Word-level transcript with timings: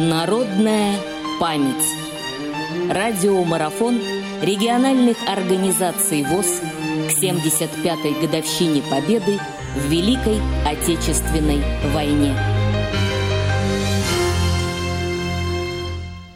Народная 0.00 0.94
память. 1.38 1.84
Радиомарафон 2.88 3.96
региональных 4.40 5.18
организаций 5.28 6.24
ВОЗ 6.24 6.62
к 7.04 7.22
75-й 7.22 8.24
годовщине 8.24 8.80
Победы 8.88 9.36
в 9.76 9.92
Великой 9.92 10.40
Отечественной 10.64 11.60
войне. 11.92 12.32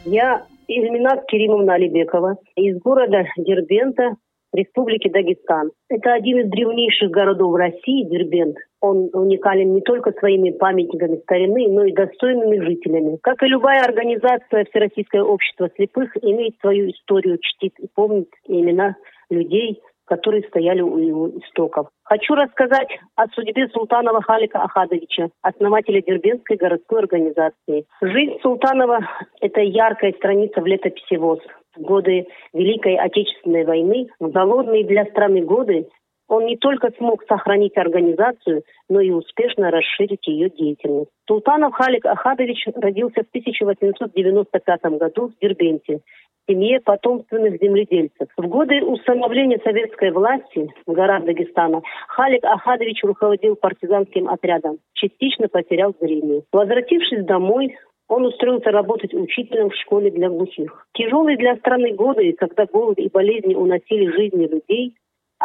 Я 0.05 0.45
Ильминат 0.67 1.25
Керимовна 1.25 1.73
Алибекова 1.73 2.37
из 2.55 2.77
города 2.77 3.23
Дербента, 3.35 4.15
Республики 4.53 5.09
Дагестан. 5.09 5.71
Это 5.89 6.13
один 6.13 6.41
из 6.41 6.51
древнейших 6.51 7.09
городов 7.09 7.55
России, 7.55 8.07
Дербент. 8.07 8.57
Он 8.85 9.09
уникален 9.13 9.73
не 9.73 9.81
только 9.81 10.11
своими 10.11 10.51
памятниками 10.51 11.15
старины, 11.23 11.67
но 11.69 11.85
и 11.85 11.91
достойными 11.91 12.59
жителями. 12.59 13.17
Как 13.23 13.41
и 13.41 13.47
любая 13.47 13.83
организация, 13.83 14.65
Всероссийское 14.65 15.23
общество 15.23 15.71
слепых 15.75 16.15
имеет 16.21 16.59
свою 16.59 16.91
историю, 16.91 17.39
чтит 17.41 17.73
и 17.79 17.87
помнит 17.95 18.29
имена 18.47 18.95
людей, 19.31 19.81
которые 20.05 20.43
стояли 20.43 20.81
у 20.81 20.99
его 20.99 21.29
истоков. 21.29 21.87
Хочу 22.03 22.35
рассказать 22.35 22.89
о 23.15 23.25
судьбе 23.29 23.67
Султанова 23.69 24.21
Халика 24.21 24.61
Ахадовича, 24.61 25.29
основателя 25.41 26.03
Дербенской 26.03 26.55
городской 26.57 26.99
организации. 26.99 27.87
Жизнь 28.03 28.37
Султанова– 28.43 28.99
это 29.41 29.61
яркая 29.61 30.13
страница 30.13 30.61
в 30.61 30.67
летописи 30.67 31.15
ВОЗ. 31.15 31.39
В 31.75 31.81
годы 31.81 32.27
Великой 32.53 32.97
Отечественной 32.97 33.65
войны, 33.65 34.07
в 34.19 34.29
голодные 34.29 34.85
для 34.85 35.05
страны 35.05 35.41
годы, 35.41 35.89
он 36.27 36.45
не 36.45 36.57
только 36.57 36.91
смог 36.97 37.23
сохранить 37.27 37.77
организацию, 37.77 38.63
но 38.89 38.99
и 38.99 39.11
успешно 39.11 39.71
расширить 39.71 40.27
ее 40.27 40.49
деятельность. 40.49 41.11
Султанов 41.27 41.73
Халик 41.73 42.05
Ахадович 42.05 42.67
родился 42.75 43.23
в 43.23 43.29
1895 43.29 44.81
году 44.99 45.27
в 45.27 45.39
Дербенте 45.41 46.01
семье 46.47 46.79
потомственных 46.79 47.59
земледельцев. 47.59 48.27
В 48.37 48.47
годы 48.47 48.83
установления 48.83 49.59
советской 49.63 50.11
власти 50.11 50.69
в 50.85 50.91
горах 50.91 51.25
Дагестана 51.25 51.81
Халик 52.07 52.43
Ахадович 52.43 53.03
руководил 53.03 53.55
партизанским 53.55 54.29
отрядом, 54.29 54.77
частично 54.93 55.47
потерял 55.47 55.95
зрение. 55.99 56.43
Возвратившись 56.51 57.25
домой, 57.25 57.75
он 58.07 58.25
устроился 58.25 58.69
работать 58.69 59.13
учителем 59.13 59.69
в 59.71 59.75
школе 59.75 60.11
для 60.11 60.29
глухих. 60.29 60.85
Тяжелые 60.93 61.37
для 61.37 61.55
страны 61.57 61.93
годы, 61.93 62.33
когда 62.33 62.65
голод 62.65 62.99
и 62.99 63.09
болезни 63.09 63.55
уносили 63.55 64.11
жизни 64.11 64.45
людей, 64.45 64.93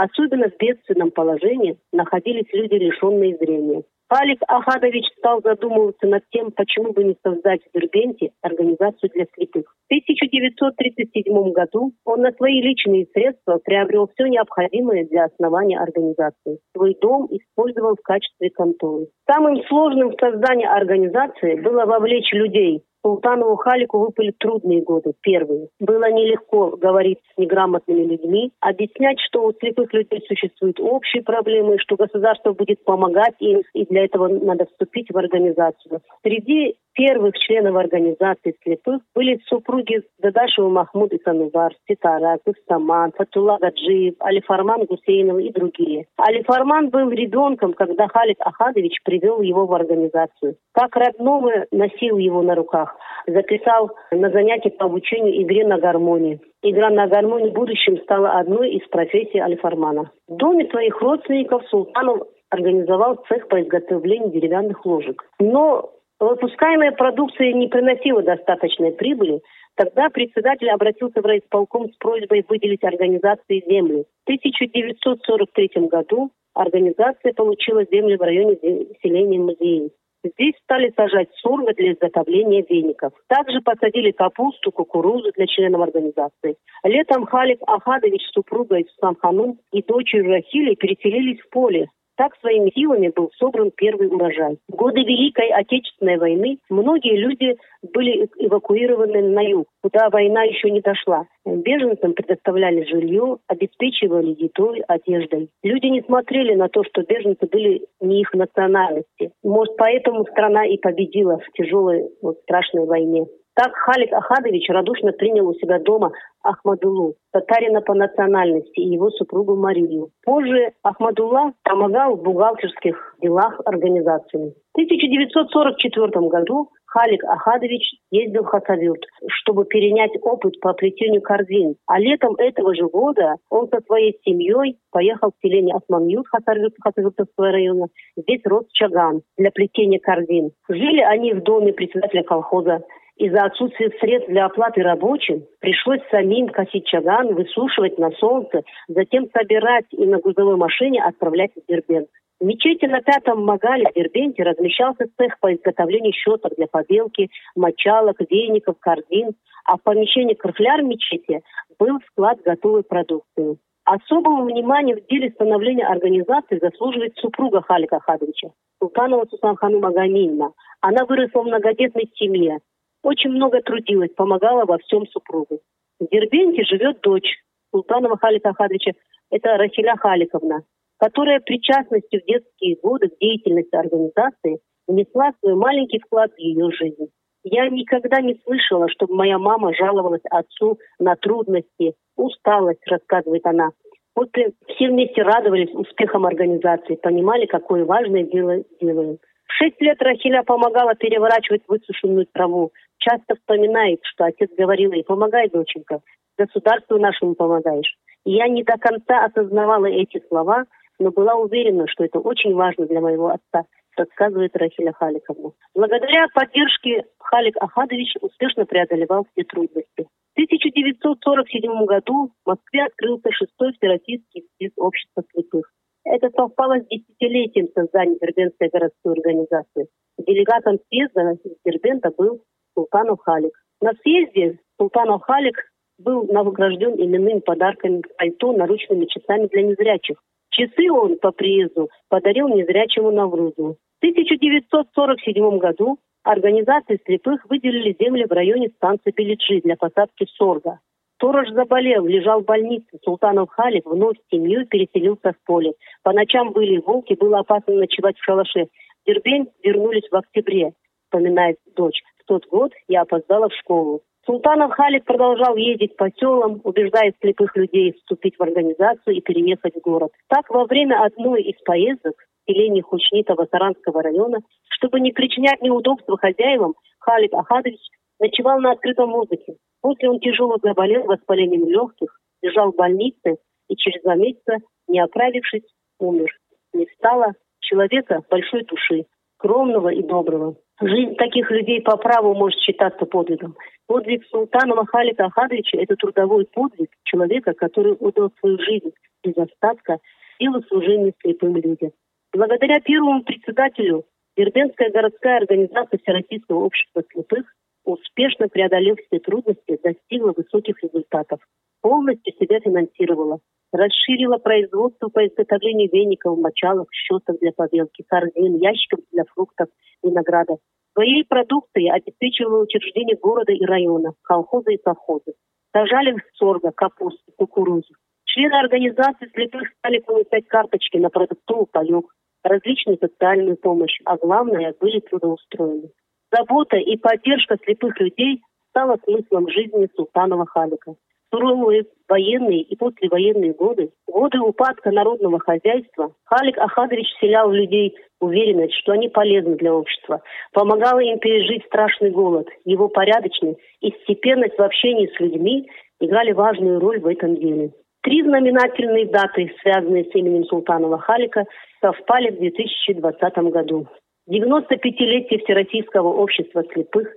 особенно 0.02 0.48
в 0.48 0.56
бедственном 0.56 1.10
положении 1.10 1.78
находились 1.92 2.52
люди, 2.52 2.74
лишенные 2.74 3.36
зрения. 3.36 3.82
Алик 4.12 4.40
Ахадович 4.48 5.04
стал 5.18 5.40
задумываться 5.40 6.04
над 6.08 6.24
тем, 6.30 6.50
почему 6.50 6.92
бы 6.92 7.04
не 7.04 7.16
создать 7.22 7.60
в 7.62 7.78
Дербенте 7.78 8.30
организацию 8.42 9.08
для 9.14 9.26
слепых. 9.34 9.72
В 9.88 9.92
1937 9.92 11.52
году 11.52 11.92
он 12.04 12.22
на 12.22 12.32
свои 12.32 12.60
личные 12.60 13.06
средства 13.12 13.60
приобрел 13.64 14.10
все 14.12 14.26
необходимое 14.26 15.04
для 15.04 15.26
основания 15.26 15.78
организации. 15.78 16.58
Свой 16.74 16.96
дом 17.00 17.28
использовал 17.30 17.94
в 17.94 18.02
качестве 18.02 18.50
конторы. 18.50 19.06
Самым 19.30 19.62
сложным 19.68 20.10
в 20.10 20.18
создании 20.18 20.66
организации 20.66 21.60
было 21.60 21.86
вовлечь 21.86 22.32
людей, 22.32 22.82
Султанову 23.02 23.56
Халику 23.56 23.98
выпали 23.98 24.32
трудные 24.38 24.82
годы, 24.82 25.12
первые. 25.22 25.68
Было 25.78 26.10
нелегко 26.10 26.76
говорить 26.76 27.18
с 27.34 27.38
неграмотными 27.38 28.02
людьми, 28.02 28.52
объяснять, 28.60 29.18
что 29.20 29.44
у 29.44 29.52
слепых 29.52 29.92
людей 29.94 30.22
существуют 30.28 30.78
общие 30.80 31.22
проблемы, 31.22 31.78
что 31.78 31.96
государство 31.96 32.52
будет 32.52 32.84
помогать 32.84 33.34
им, 33.40 33.62
и 33.74 33.86
для 33.86 34.04
этого 34.04 34.28
надо 34.28 34.66
вступить 34.66 35.10
в 35.10 35.16
организацию. 35.16 36.00
Среди 36.22 36.76
первых 37.00 37.38
членов 37.38 37.76
организации 37.76 38.54
слепых 38.62 39.00
были 39.14 39.40
супруги 39.46 40.02
Дадашева 40.18 40.68
Махмуд 40.68 41.14
и 41.14 41.20
Санувар, 41.24 41.72
Ситара, 41.88 42.38
Кустаман, 42.44 43.12
Фатулла 43.16 43.56
Гаджиев, 43.58 44.16
Алифарман 44.20 44.84
Гусейнов 44.84 45.40
и 45.40 45.50
другие. 45.50 46.04
Алифарман 46.20 46.90
был 46.90 47.08
ребенком, 47.08 47.72
когда 47.72 48.06
Халид 48.08 48.36
Ахадович 48.40 48.98
привел 49.02 49.40
его 49.40 49.64
в 49.64 49.72
организацию. 49.72 50.56
Как 50.74 50.94
родного 50.94 51.64
носил 51.72 52.18
его 52.18 52.42
на 52.42 52.54
руках, 52.54 52.94
записал 53.26 53.92
на 54.12 54.28
занятия 54.28 54.70
по 54.70 54.84
обучению 54.84 55.42
игре 55.42 55.66
на 55.66 55.78
гармонии. 55.78 56.38
Игра 56.62 56.90
на 56.90 57.06
гармонии 57.06 57.48
в 57.48 57.54
будущем 57.54 57.96
стала 58.02 58.32
одной 58.32 58.72
из 58.72 58.86
профессий 58.88 59.38
Алифармана. 59.38 60.10
В 60.28 60.36
доме 60.36 60.68
своих 60.68 61.00
родственников 61.00 61.62
Султанов 61.70 62.28
организовал 62.50 63.24
цех 63.28 63.48
по 63.48 63.58
изготовлению 63.62 64.32
деревянных 64.32 64.84
ложек. 64.84 65.24
Но 65.38 65.92
выпускаемая 66.26 66.92
продукция 66.92 67.52
не 67.52 67.68
приносила 67.68 68.22
достаточной 68.22 68.92
прибыли, 68.92 69.40
тогда 69.74 70.10
председатель 70.10 70.70
обратился 70.70 71.20
в 71.20 71.24
райисполком 71.24 71.90
с 71.90 71.96
просьбой 71.96 72.44
выделить 72.48 72.84
организации 72.84 73.64
земли. 73.66 74.04
В 74.24 74.28
1943 74.28 75.88
году 75.88 76.30
организация 76.54 77.32
получила 77.32 77.84
земли 77.84 78.16
в 78.16 78.22
районе 78.22 78.56
селения 79.02 79.38
Музеев. 79.38 79.92
Здесь 80.22 80.54
стали 80.64 80.92
сажать 80.94 81.28
сорго 81.36 81.72
для 81.72 81.94
изготовления 81.94 82.62
веников. 82.68 83.14
Также 83.26 83.62
посадили 83.62 84.10
капусту, 84.10 84.70
кукурузу 84.70 85.32
для 85.34 85.46
членов 85.46 85.80
организации. 85.80 86.56
Летом 86.84 87.24
Халик 87.24 87.60
Ахадович 87.66 88.22
с 88.26 88.32
супругой 88.32 88.86
Сусанхану 88.90 89.56
и 89.72 89.82
дочерью 89.82 90.32
Рахили 90.32 90.74
переселились 90.74 91.40
в 91.40 91.48
поле, 91.48 91.88
так 92.20 92.36
своими 92.40 92.70
силами 92.74 93.10
был 93.16 93.30
собран 93.38 93.70
первый 93.74 94.08
урожай. 94.08 94.58
В 94.68 94.76
годы 94.76 95.00
Великой 95.00 95.48
Отечественной 95.52 96.18
войны 96.18 96.58
многие 96.68 97.16
люди 97.16 97.56
были 97.94 98.28
эвакуированы 98.36 99.22
на 99.22 99.40
юг, 99.40 99.66
куда 99.82 100.10
война 100.10 100.42
еще 100.42 100.68
не 100.70 100.82
дошла. 100.82 101.24
Беженцам 101.46 102.12
предоставляли 102.12 102.84
жилье, 102.84 103.38
обеспечивали 103.46 104.36
едой, 104.38 104.82
одеждой. 104.86 105.48
Люди 105.62 105.86
не 105.86 106.02
смотрели 106.02 106.54
на 106.54 106.68
то, 106.68 106.84
что 106.84 107.02
беженцы 107.02 107.46
были 107.50 107.86
не 108.02 108.20
их 108.20 108.34
национальности. 108.34 109.30
Может, 109.42 109.76
поэтому 109.78 110.26
страна 110.26 110.66
и 110.66 110.76
победила 110.76 111.38
в 111.38 111.50
тяжелой, 111.56 112.10
вот, 112.20 112.36
страшной 112.40 112.84
войне. 112.84 113.24
Так 113.54 113.74
Халик 113.74 114.12
Ахадович 114.12 114.68
радушно 114.70 115.12
принял 115.12 115.48
у 115.48 115.54
себя 115.54 115.78
дома 115.80 116.12
Ахмадулу, 116.42 117.14
татарина 117.32 117.80
по 117.80 117.94
национальности, 117.94 118.80
и 118.80 118.88
его 118.94 119.10
супругу 119.10 119.56
Марию. 119.56 120.08
Позже 120.24 120.72
Ахмадулла 120.82 121.52
помогал 121.64 122.16
в 122.16 122.22
бухгалтерских 122.22 123.16
делах 123.20 123.60
организации. 123.64 124.54
В 124.72 124.78
1944 124.78 126.28
году 126.28 126.70
Халик 126.86 127.22
Ахадович 127.24 127.82
ездил 128.10 128.42
в 128.42 128.46
Хасавюрт, 128.46 129.02
чтобы 129.28 129.64
перенять 129.64 130.12
опыт 130.22 130.58
по 130.60 130.72
плетению 130.72 131.22
корзин. 131.22 131.76
А 131.86 132.00
летом 132.00 132.34
этого 132.36 132.74
же 132.74 132.86
года 132.88 133.36
он 133.48 133.68
со 133.68 133.80
своей 133.82 134.18
семьей 134.24 134.76
поехал 134.90 135.30
в 135.30 135.46
селение 135.46 135.76
Османют 135.76 136.26
Хасавюрт, 136.28 136.74
Хасавюртовского 136.80 137.52
района. 137.52 137.86
Здесь 138.16 138.40
рос 138.44 138.64
чаган 138.72 139.22
для 139.36 139.50
плетения 139.50 140.00
корзин. 140.00 140.50
Жили 140.68 141.00
они 141.00 141.32
в 141.32 141.42
доме 141.42 141.72
председателя 141.72 142.22
колхоза 142.24 142.82
из-за 143.20 143.42
отсутствия 143.42 143.92
средств 144.00 144.30
для 144.30 144.46
оплаты 144.46 144.82
рабочим 144.82 145.44
пришлось 145.60 146.00
самим 146.10 146.48
косить 146.48 146.86
чаган, 146.86 147.34
высушивать 147.34 147.98
на 147.98 148.10
солнце, 148.12 148.62
затем 148.88 149.28
собирать 149.36 149.84
и 149.90 150.06
на 150.06 150.18
грузовой 150.18 150.56
машине 150.56 151.02
отправлять 151.04 151.50
в 151.54 151.70
Дербент. 151.70 152.08
В 152.40 152.46
мечети 152.46 152.86
на 152.86 153.02
Пятом 153.02 153.44
Магале 153.44 153.84
в 153.90 153.94
Дербенте 153.94 154.42
размещался 154.42 155.04
цех 155.18 155.38
по 155.38 155.54
изготовлению 155.54 156.14
щеток 156.14 156.54
для 156.56 156.66
побелки, 156.66 157.28
мочалок, 157.54 158.16
веников, 158.30 158.76
корзин, 158.80 159.32
а 159.66 159.76
в 159.76 159.82
помещении 159.82 160.32
крыфляр 160.32 160.82
мечети 160.82 161.42
был 161.78 161.98
склад 162.10 162.40
готовой 162.42 162.84
продукции. 162.84 163.58
Особого 163.84 164.46
внимания 164.46 164.96
в 164.96 165.06
деле 165.08 165.30
становления 165.32 165.86
организации 165.86 166.58
заслуживает 166.58 167.16
супруга 167.16 167.60
Халика 167.60 168.00
Хадовича, 168.00 168.48
Султанова 168.78 169.26
Сусанхану 169.28 169.80
Магоминна. 169.80 170.52
Она 170.80 171.04
выросла 171.04 171.42
в 171.42 171.46
многодетной 171.46 172.08
семье, 172.14 172.60
очень 173.02 173.30
много 173.30 173.60
трудилась, 173.60 174.12
помогала 174.14 174.64
во 174.64 174.78
всем 174.78 175.06
супругу. 175.06 175.60
В 175.98 176.08
Дербенте 176.08 176.64
живет 176.64 177.00
дочь 177.00 177.42
Султанова 177.72 178.16
Халика 178.16 178.52
Хадовича, 178.52 178.92
это 179.30 179.56
Рахиля 179.56 179.96
Халиковна, 179.96 180.62
которая 180.98 181.40
причастностью 181.40 182.20
в 182.20 182.26
детские 182.26 182.76
годы 182.82 183.08
к 183.08 183.18
деятельности 183.18 183.76
организации 183.76 184.60
внесла 184.88 185.32
свой 185.40 185.54
маленький 185.54 186.00
вклад 186.00 186.32
в 186.32 186.38
ее 186.38 186.70
жизнь. 186.72 187.08
Я 187.42 187.68
никогда 187.68 188.20
не 188.20 188.34
слышала, 188.44 188.88
чтобы 188.88 189.14
моя 189.14 189.38
мама 189.38 189.72
жаловалась 189.74 190.24
отцу 190.30 190.78
на 190.98 191.16
трудности, 191.16 191.94
усталость, 192.16 192.86
рассказывает 192.86 193.46
она. 193.46 193.70
Вот 194.14 194.28
все 194.34 194.88
вместе 194.88 195.22
радовались 195.22 195.72
успехам 195.72 196.26
организации, 196.26 196.96
понимали, 196.96 197.46
какое 197.46 197.84
важное 197.84 198.24
дело 198.24 198.62
делаем. 198.80 199.18
Шесть 199.58 199.80
лет 199.80 200.00
Рахиля 200.00 200.42
помогала 200.42 200.94
переворачивать 200.94 201.62
высушенную 201.66 202.26
траву, 202.32 202.72
часто 202.98 203.34
вспоминает, 203.34 204.00
что 204.04 204.24
отец 204.24 204.50
говорил 204.56 204.92
ей, 204.92 205.04
помогай, 205.04 205.48
доченька, 205.48 206.00
государству 206.38 206.98
нашему 206.98 207.34
помогаешь. 207.34 207.96
И 208.24 208.32
я 208.32 208.48
не 208.48 208.62
до 208.62 208.76
конца 208.78 209.24
осознавала 209.24 209.86
эти 209.86 210.22
слова, 210.28 210.64
но 210.98 211.10
была 211.10 211.34
уверена, 211.34 211.86
что 211.88 212.04
это 212.04 212.20
очень 212.20 212.54
важно 212.54 212.86
для 212.86 213.00
моего 213.00 213.28
отца. 213.28 213.66
рассказывает 213.96 214.56
Рахиля 214.56 214.92
Халиковна. 214.92 215.50
Благодаря 215.74 216.26
поддержке 216.32 217.04
Халик 217.18 217.56
Ахадович 217.60 218.14
успешно 218.20 218.64
преодолевал 218.64 219.26
все 219.32 219.44
трудности. 219.44 220.06
В 220.36 220.42
1947 220.42 221.84
году 221.84 222.30
в 222.44 222.48
Москве 222.48 222.84
открылся 222.84 223.30
шестой 223.32 223.72
всероссийский 223.74 224.46
съезд 224.56 224.74
общества 224.78 225.24
слепых. 225.32 225.70
Это 226.12 226.28
совпало 226.30 226.80
с 226.80 226.86
десятилетием 226.88 227.68
создания 227.72 228.18
Дербентской 228.20 228.68
городской 228.68 229.12
организации. 229.12 229.86
Делегатом 230.18 230.80
съезда 230.88 231.36
Дербента 231.64 232.10
был 232.10 232.42
Султанов 232.74 233.20
Халик. 233.20 233.52
На 233.80 233.92
съезде 234.02 234.58
Султанов 234.76 235.22
Халик 235.22 235.56
был 236.00 236.24
награжден 236.24 236.94
именными 236.96 237.38
подарками 237.38 238.02
пальто, 238.18 238.52
наручными 238.52 239.04
часами 239.04 239.46
для 239.46 239.62
незрячих. 239.62 240.16
Часы 240.50 240.90
он 240.90 241.16
по 241.18 241.30
приезду 241.30 241.90
подарил 242.08 242.48
незрячему 242.48 243.12
Наврузу. 243.12 243.76
В 244.00 244.04
1947 244.04 245.58
году 245.58 245.98
организации 246.24 247.00
слепых 247.06 247.48
выделили 247.48 247.96
земли 248.00 248.24
в 248.24 248.32
районе 248.32 248.70
станции 248.70 249.12
Белиджи 249.14 249.60
для 249.60 249.76
посадки 249.76 250.26
сорга. 250.36 250.80
Сторож 251.20 251.50
заболел, 251.50 252.06
лежал 252.06 252.40
в 252.40 252.46
больнице. 252.46 252.98
Султанов 253.04 253.50
Халик 253.50 253.84
вновь 253.84 254.16
с 254.16 254.30
семьей 254.34 254.64
переселился 254.64 255.32
в 255.32 255.44
поле. 255.44 255.74
По 256.02 256.14
ночам 256.14 256.52
были 256.52 256.78
волки, 256.78 257.12
было 257.12 257.40
опасно 257.40 257.74
ночевать 257.74 258.16
в 258.16 258.24
шалаше. 258.24 258.64
В 258.64 259.06
Дербень 259.06 259.50
вернулись 259.62 260.08
в 260.10 260.16
октябре, 260.16 260.72
вспоминает 261.04 261.58
дочь. 261.76 262.00
В 262.20 262.24
тот 262.24 262.46
год 262.46 262.72
я 262.88 263.02
опоздала 263.02 263.50
в 263.50 263.54
школу. 263.54 264.00
Султанов 264.24 264.72
Халик 264.72 265.04
продолжал 265.04 265.56
ездить 265.56 265.94
по 265.96 266.10
селам, 266.10 266.62
убеждая 266.64 267.12
слепых 267.20 267.54
людей 267.54 267.92
вступить 267.92 268.38
в 268.38 268.42
организацию 268.42 269.16
и 269.16 269.20
переехать 269.20 269.74
в 269.74 269.80
город. 269.80 270.12
Так, 270.28 270.48
во 270.48 270.64
время 270.64 271.04
одной 271.04 271.42
из 271.42 271.60
поездок 271.66 272.14
в 272.16 272.50
селении 272.50 272.80
Хучнитова 272.80 273.46
Саранского 273.50 274.02
района, 274.02 274.38
чтобы 274.70 275.00
не 275.00 275.12
причинять 275.12 275.60
неудобства 275.60 276.16
хозяевам, 276.16 276.76
Халик 276.98 277.34
Ахадович 277.34 277.80
ночевал 278.18 278.60
на 278.60 278.72
открытом 278.72 279.10
воздухе. 279.10 279.56
После 279.80 280.10
он 280.10 280.20
тяжело 280.20 280.58
заболел 280.62 281.04
воспалением 281.04 281.68
легких, 281.68 282.18
лежал 282.42 282.72
в 282.72 282.76
больнице 282.76 283.36
и 283.68 283.76
через 283.76 284.02
два 284.02 284.14
месяца, 284.14 284.58
не 284.88 285.00
оправившись, 285.00 285.64
умер. 285.98 286.36
Не 286.72 286.86
стало 286.96 287.32
человека 287.60 288.22
большой 288.30 288.64
души, 288.64 289.06
скромного 289.38 289.88
и 289.90 290.02
доброго. 290.02 290.56
Жизнь 290.80 291.14
таких 291.16 291.50
людей 291.50 291.82
по 291.82 291.96
праву 291.96 292.34
может 292.34 292.58
считаться 292.60 293.04
подвигом. 293.04 293.56
Подвиг 293.86 294.24
султана 294.26 294.74
Махалика 294.74 295.26
Ахадовича– 295.26 295.78
это 295.80 295.94
трудовой 295.96 296.46
подвиг 296.46 296.90
человека, 297.04 297.52
который 297.52 297.92
отдал 297.94 298.30
свою 298.40 298.58
жизнь 298.58 298.92
без 299.22 299.36
остатка 299.36 299.98
и 300.38 300.48
в 300.48 300.62
служении 300.68 301.14
слепым 301.20 301.56
людям. 301.56 301.90
Благодаря 302.32 302.80
первому 302.80 303.22
председателю 303.24 304.04
Дербенская 304.36 304.90
городская 304.90 305.38
организация 305.38 305.98
Всероссийского 305.98 306.60
общества 306.60 307.02
слепых 307.12 307.44
успешно 307.84 308.48
преодолев 308.48 308.98
все 309.06 309.18
трудности, 309.18 309.78
достигла 309.82 310.32
высоких 310.36 310.82
результатов. 310.82 311.40
Полностью 311.82 312.32
себя 312.34 312.60
финансировала. 312.60 313.40
Расширила 313.72 314.38
производство 314.38 315.08
по 315.08 315.26
изготовлению 315.26 315.88
веников, 315.92 316.38
мочалок, 316.38 316.88
щеток 316.92 317.38
для 317.40 317.52
побелки, 317.52 318.04
корзин, 318.06 318.56
ящиков 318.56 319.00
для 319.12 319.24
фруктов, 319.24 319.68
винограда. 320.02 320.56
Своей 320.92 321.24
продукцией 321.24 321.90
обеспечивала 321.90 322.62
учреждения 322.62 323.16
города 323.16 323.52
и 323.52 323.64
района, 323.64 324.12
колхозы 324.22 324.74
и 324.74 324.80
совхозы. 324.82 325.34
Сажали 325.72 326.16
сорга, 326.34 326.72
капусту, 326.72 327.32
кукурузу. 327.36 327.94
Члены 328.24 328.54
организации 328.54 329.30
слепых 329.32 329.68
стали 329.78 329.98
получать 330.00 330.46
карточки 330.48 330.98
на 330.98 331.08
продуктовый 331.08 331.66
паек, 331.66 332.06
различную 332.42 332.98
социальную 332.98 333.56
помощь, 333.56 334.00
а 334.04 334.16
главное, 334.16 334.74
были 334.80 335.00
трудоустроены. 335.00 335.90
Забота 336.32 336.76
и 336.76 336.96
поддержка 336.96 337.56
слепых 337.64 337.98
людей 338.00 338.40
стала 338.70 338.96
смыслом 339.04 339.48
жизни 339.50 339.88
Султанова 339.96 340.46
Халика. 340.46 340.94
Суровые 341.32 341.84
военные 342.08 342.62
и 342.62 342.76
послевоенные 342.76 343.52
годы, 343.52 343.90
годы 344.06 344.40
упадка 344.40 344.90
народного 344.90 345.38
хозяйства, 345.38 346.12
Халик 346.24 346.58
Ахадович 346.58 347.06
вселял 347.16 347.48
в 347.48 347.52
людей 347.52 347.96
уверенность, 348.20 348.74
что 348.74 348.92
они 348.92 349.08
полезны 349.08 349.56
для 349.56 349.72
общества, 349.72 350.22
помогал 350.52 350.98
им 350.98 351.18
пережить 351.20 351.64
страшный 351.66 352.10
голод. 352.10 352.48
Его 352.64 352.88
порядочность 352.88 353.60
и 353.80 353.92
степенность 354.02 354.58
в 354.58 354.62
общении 354.62 355.06
с 355.06 355.20
людьми 355.20 355.68
играли 356.00 356.32
важную 356.32 356.80
роль 356.80 357.00
в 357.00 357.06
этом 357.06 357.36
деле. 357.36 357.72
Три 358.02 358.22
знаменательные 358.22 359.06
даты, 359.06 359.54
связанные 359.62 360.04
с 360.04 360.14
именем 360.14 360.44
Султанова 360.44 360.98
Халика, 360.98 361.44
совпали 361.80 362.30
в 362.30 362.38
2020 362.38 363.36
году. 363.52 363.86
95-летие 364.30 365.42
Всероссийского 365.44 366.08
общества 366.08 366.62
слепых, 366.72 367.08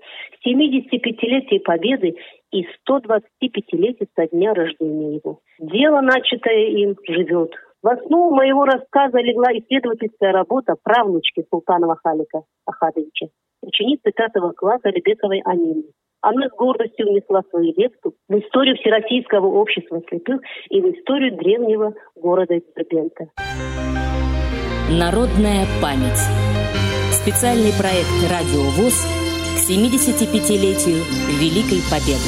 75-летие 0.45 1.59
Победы 1.59 2.15
и 2.51 2.65
125-летие 2.89 4.07
со 4.15 4.27
дня 4.27 4.53
рождения 4.53 5.15
его. 5.15 5.39
Дело, 5.59 6.01
начатое 6.01 6.69
им, 6.69 6.95
живет. 7.07 7.53
В 7.83 7.87
основу 7.87 8.33
моего 8.33 8.65
рассказа 8.65 9.19
легла 9.19 9.51
исследовательская 9.51 10.31
работа 10.31 10.75
правнучки 10.81 11.45
Султанова 11.49 11.97
Халика 12.01 12.43
Ахадовича, 12.65 13.27
ученицы 13.61 14.11
пятого 14.15 14.53
класса 14.53 14.89
Ребековой 14.89 15.41
Анины. 15.45 15.83
Она 16.21 16.47
с 16.47 16.51
гордостью 16.55 17.07
внесла 17.07 17.41
свою 17.49 17.73
лепту 17.75 18.13
в 18.29 18.39
историю 18.39 18.77
Всероссийского 18.77 19.47
общества 19.47 20.01
слепых 20.07 20.39
и 20.69 20.79
в 20.79 20.85
историю 20.95 21.35
древнего 21.35 21.93
города 22.15 22.55
Дербента. 22.77 23.25
Народная 24.89 25.65
память. 25.81 26.92
Специальный 27.23 27.71
проект 27.71 28.09
«Радио 28.29 28.63
ВОЗ» 28.63 28.95
к 29.55 29.69
75-летию 29.69 31.05
Великой 31.39 31.81
Победы. 31.89 32.19